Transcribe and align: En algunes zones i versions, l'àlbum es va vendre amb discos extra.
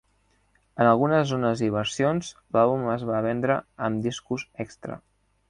En 0.77 0.87
algunes 0.91 1.27
zones 1.31 1.61
i 1.67 1.69
versions, 1.75 2.31
l'àlbum 2.57 2.89
es 2.95 3.05
va 3.11 3.21
vendre 3.27 3.59
amb 3.91 4.09
discos 4.09 4.49
extra. 4.67 4.99